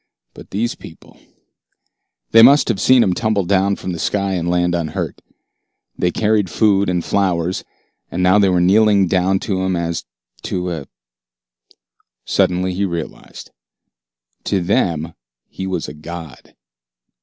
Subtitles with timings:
[0.33, 1.19] But these people
[2.31, 5.21] They must have seen him tumble down from the sky and land unhurt.
[5.95, 7.63] They carried food and flowers,
[8.09, 10.05] and now they were kneeling down to him as
[10.41, 10.87] to a
[12.25, 13.51] Suddenly he realized.
[14.45, 15.13] To them
[15.47, 16.55] he was a god.